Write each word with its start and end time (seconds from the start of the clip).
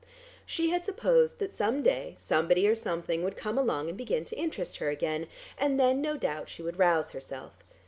She 0.47 0.71
had 0.71 0.83
supposed 0.83 1.37
that 1.37 1.53
some 1.53 1.83
day 1.83 2.15
somebody 2.17 2.67
or 2.67 2.73
something 2.73 3.21
would 3.23 3.37
come 3.37 3.55
along 3.55 3.87
and 3.87 3.95
begin 3.95 4.25
to 4.25 4.35
interest 4.35 4.77
her 4.77 4.89
again, 4.89 5.27
and 5.59 5.79
then 5.79 6.01
no 6.01 6.17
doubt 6.17 6.49
she 6.49 6.63
would 6.63 6.79
rouse 6.79 7.11
herself. 7.11 7.53